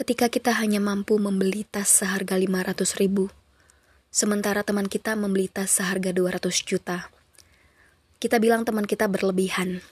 [0.00, 3.28] Ketika kita hanya mampu membeli tas seharga 500 ribu,
[4.08, 7.12] sementara teman kita membeli tas seharga 200 juta.
[8.16, 9.84] Kita bilang teman kita berlebihan,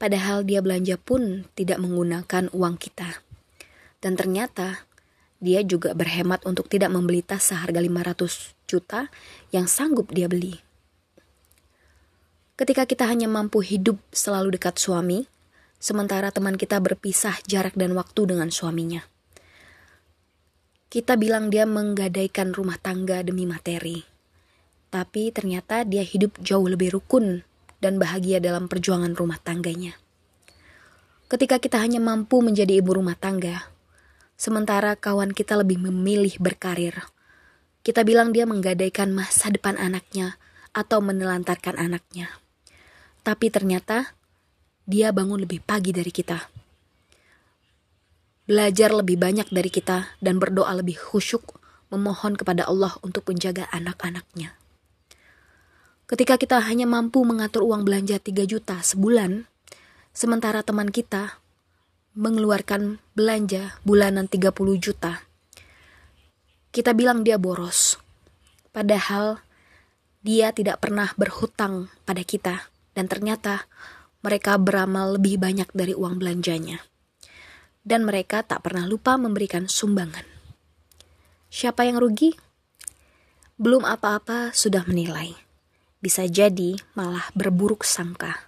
[0.00, 3.20] padahal dia belanja pun tidak menggunakan uang kita.
[4.00, 4.88] Dan ternyata
[5.44, 9.12] dia juga berhemat untuk tidak membeli tas seharga 500 juta
[9.52, 10.56] yang sanggup dia beli.
[12.56, 15.28] Ketika kita hanya mampu hidup selalu dekat suami,
[15.76, 19.04] sementara teman kita berpisah jarak dan waktu dengan suaminya.
[20.88, 24.08] Kita bilang dia menggadaikan rumah tangga demi materi.
[24.88, 27.44] Tapi ternyata dia hidup jauh lebih rukun
[27.76, 30.00] dan bahagia dalam perjuangan rumah tangganya.
[31.28, 33.68] Ketika kita hanya mampu menjadi ibu rumah tangga,
[34.40, 37.04] sementara kawan kita lebih memilih berkarir.
[37.84, 40.40] Kita bilang dia menggadaikan masa depan anaknya
[40.72, 42.32] atau menelantarkan anaknya.
[43.28, 44.16] Tapi ternyata
[44.88, 46.48] dia bangun lebih pagi dari kita.
[48.48, 51.60] Belajar lebih banyak dari kita dan berdoa lebih khusyuk
[51.92, 54.56] memohon kepada Allah untuk menjaga anak-anaknya.
[56.08, 59.44] Ketika kita hanya mampu mengatur uang belanja 3 juta sebulan,
[60.16, 61.44] sementara teman kita
[62.16, 65.28] mengeluarkan belanja bulanan 30 juta.
[66.72, 68.00] Kita bilang dia boros.
[68.72, 69.44] Padahal
[70.24, 73.68] dia tidak pernah berhutang pada kita dan ternyata
[74.24, 76.80] mereka beramal lebih banyak dari uang belanjanya.
[77.88, 80.28] Dan mereka tak pernah lupa memberikan sumbangan.
[81.48, 82.36] Siapa yang rugi?
[83.56, 85.32] Belum apa-apa sudah menilai.
[86.04, 88.44] Bisa jadi malah berburuk sangka.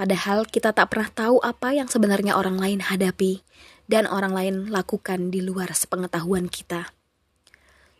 [0.00, 3.44] Padahal kita tak pernah tahu apa yang sebenarnya orang lain hadapi
[3.84, 6.88] dan orang lain lakukan di luar sepengetahuan kita.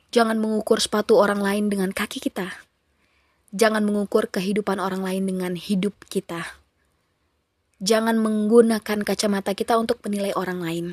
[0.09, 2.49] Jangan mengukur sepatu orang lain dengan kaki kita
[3.49, 6.61] Jangan mengukur kehidupan orang lain dengan hidup kita.
[7.79, 10.87] Jangan menggunakan kacamata kita untuk menilai orang lain.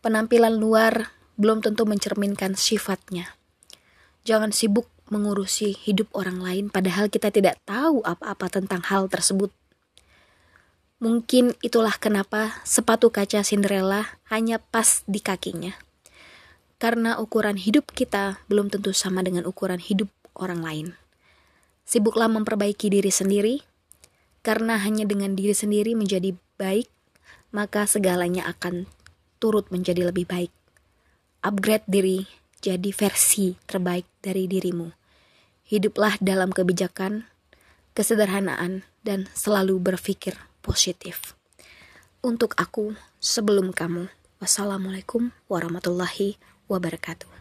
[0.00, 3.36] Penampilan luar belum tentu mencerminkan sifatnya.
[4.24, 9.52] Jangan sibuk mengurusi hidup orang lain, padahal kita tidak tahu apa-apa tentang hal tersebut.
[10.96, 15.76] Mungkin itulah kenapa sepatu kaca Cinderella hanya pas di kakinya,
[16.80, 20.86] karena ukuran hidup kita belum tentu sama dengan ukuran hidup orang lain.
[21.84, 23.60] Sibuklah memperbaiki diri sendiri,
[24.46, 26.86] karena hanya dengan diri sendiri menjadi baik,
[27.50, 28.86] maka segalanya akan
[29.42, 30.54] turut menjadi lebih baik.
[31.42, 32.30] Upgrade diri
[32.62, 34.86] jadi versi terbaik dari dirimu.
[35.66, 37.26] Hiduplah dalam kebijakan,
[37.90, 41.34] kesederhanaan, dan selalu berpikir positif.
[42.22, 44.06] Untuk aku, sebelum kamu,
[44.38, 46.38] wassalamualaikum warahmatullahi
[46.70, 47.36] wabarakatuh.